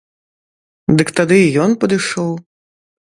Дык 1.01 1.13
тады 1.19 1.37
і 1.43 1.53
ён 1.67 1.71
падышоў. 1.85 2.31